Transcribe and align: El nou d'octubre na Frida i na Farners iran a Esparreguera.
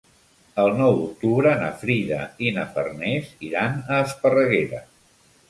El 0.61 0.69
nou 0.77 0.95
d'octubre 1.01 1.51
na 1.59 1.67
Frida 1.81 2.17
i 2.47 2.55
na 2.57 2.65
Farners 2.73 3.29
iran 3.51 3.79
a 3.85 4.01
Esparreguera. 4.09 4.83